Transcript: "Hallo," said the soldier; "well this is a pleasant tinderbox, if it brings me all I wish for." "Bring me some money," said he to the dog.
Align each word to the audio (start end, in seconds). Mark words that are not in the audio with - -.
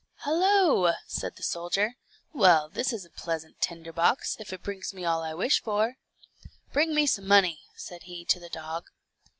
"Hallo," 0.21 0.93
said 1.05 1.35
the 1.35 1.43
soldier; 1.43 1.93
"well 2.33 2.69
this 2.69 2.91
is 2.91 3.05
a 3.05 3.11
pleasant 3.11 3.61
tinderbox, 3.61 4.35
if 4.39 4.51
it 4.51 4.63
brings 4.63 4.95
me 4.95 5.05
all 5.05 5.21
I 5.21 5.35
wish 5.35 5.61
for." 5.61 5.97
"Bring 6.73 6.95
me 6.95 7.05
some 7.05 7.27
money," 7.27 7.61
said 7.75 8.01
he 8.09 8.25
to 8.25 8.39
the 8.39 8.49
dog. 8.49 8.85